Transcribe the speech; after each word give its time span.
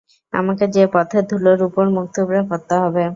আমাকে 0.33 0.65
যে 0.75 0.83
পথের 0.93 1.23
ধুলোর 1.29 1.59
উপর 1.67 1.85
মুখ 1.95 2.05
থুবড়ে 2.15 2.41
পড়তে 2.49 2.75
হবে! 2.83 3.03